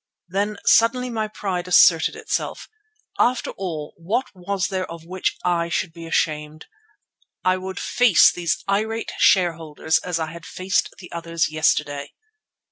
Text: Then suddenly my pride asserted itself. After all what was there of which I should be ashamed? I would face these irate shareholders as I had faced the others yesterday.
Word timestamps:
Then 0.27 0.57
suddenly 0.65 1.11
my 1.11 1.27
pride 1.27 1.67
asserted 1.67 2.15
itself. 2.15 2.67
After 3.19 3.51
all 3.51 3.93
what 3.97 4.29
was 4.33 4.69
there 4.69 4.89
of 4.89 5.05
which 5.05 5.37
I 5.45 5.69
should 5.69 5.93
be 5.93 6.07
ashamed? 6.07 6.65
I 7.45 7.57
would 7.57 7.79
face 7.79 8.31
these 8.31 8.63
irate 8.67 9.11
shareholders 9.19 9.99
as 9.99 10.17
I 10.19 10.31
had 10.31 10.43
faced 10.43 10.89
the 10.97 11.11
others 11.11 11.51
yesterday. 11.51 12.15